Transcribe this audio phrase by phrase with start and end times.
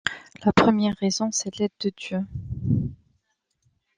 [0.43, 2.25] La première raison, c'est l'aide de Dieu.